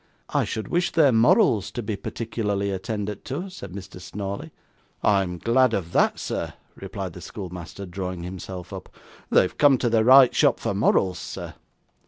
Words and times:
'I 0.29 0.45
should 0.45 0.67
wish 0.69 0.91
their 0.91 1.11
morals 1.11 1.69
to 1.69 1.83
be 1.83 1.95
particularly 1.95 2.71
attended 2.71 3.23
to,' 3.25 3.51
said 3.51 3.71
Mr 3.73 4.01
Snawley. 4.01 4.49
'I 5.03 5.21
am 5.21 5.37
glad 5.37 5.75
of 5.75 5.91
that, 5.91 6.17
sir,' 6.17 6.53
replied 6.73 7.13
the 7.13 7.21
schoolmaster, 7.21 7.85
drawing 7.85 8.23
himself 8.23 8.73
up. 8.73 8.89
'They 9.29 9.43
have 9.43 9.59
come 9.59 9.77
to 9.77 9.91
the 9.91 10.03
right 10.03 10.33
shop 10.33 10.59
for 10.59 10.73
morals, 10.73 11.19
sir. 11.19 11.53